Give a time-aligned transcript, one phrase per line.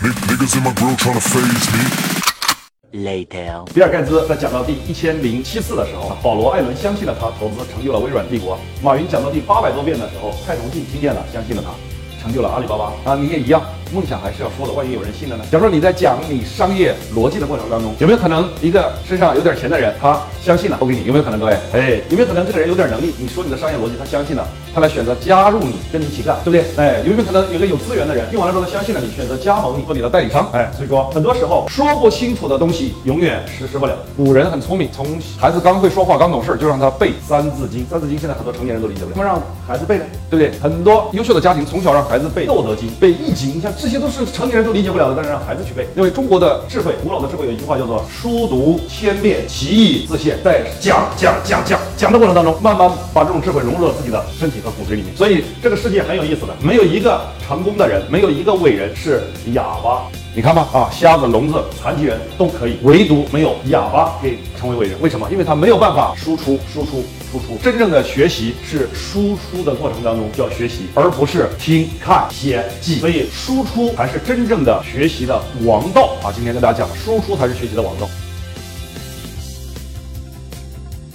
[0.00, 3.04] Niggas in my grill trying to phase me.
[3.04, 3.66] Later.
[3.74, 8.58] 比尔盖茨在讲到第一千零七次的时候，保罗·艾伦相信了他，投资成就了微软帝国。
[8.82, 11.74] 马云讲到第八百多遍的时候，蔡崇信听见了，相信了他，
[12.22, 12.94] 成就了阿里巴巴。
[13.04, 15.44] 啊，你也一样，梦想还是要说的，万一有人信了呢？
[15.50, 21.04] 假如说你在讲你商业逻辑的过程当中，有没有可能一个身上有点钱的人，他相信了投给你？
[21.04, 21.56] 有没有可能，各位？
[21.72, 23.12] 哎，有没有可能这个人有点能力？
[23.18, 26.64] 你说你的商业逻辑，他相信了，他来选择加入你，跟你一起干，对不对？
[26.76, 30.48] 哎，有没有可能有个有资源的人，用完了之后他相信了你，选择加盟你，做你的代理商？
[30.52, 33.94] 哎，所以说很多时候说不清楚的东西，永远实施不了。
[34.16, 37.80] 古人很聪明，从孩子刚会说话、刚懂事，就让他背《三字经》。
[37.90, 40.04] 《三字经》现在很多成年人都理解不了，怎么让孩子背呢？
[40.28, 40.60] 对不对？
[40.60, 45.88] 很多优秀的家庭从小让孩子背《道德经》、背《易经》，你看这些都是成年人都理解不了的，但是让孩子去背。
[45.96, 50.38] 因为中国的智慧，古老的智慧有一句话叫做“书读千遍，其义自现”。
[50.44, 55.16] 在讲讲讲讲讲的过程当中，慢慢把这种智慧融入到自己的身体和骨髓里面。
[55.16, 59.22] 所以这个世界很有意思的，没有一个成功的人，没有一个伟人是
[59.54, 60.02] 哑巴。
[60.32, 64.96] 你看吧，啊，瞎子、聋子、残疾人都可以，唯独没有哑巴可以成为伟人。
[65.00, 65.26] 为什么？
[65.32, 67.02] 因为他没有办法输出、输出、
[67.32, 67.58] 输出。
[67.60, 73.00] 真正的学习是输出的过程当中叫学习，而不是听、看、写、记。
[73.00, 73.26] 所以
[73.72, 76.32] 出才是真正的学习的王道啊！
[76.34, 78.08] 今天跟大家讲，输出才是学习的王道。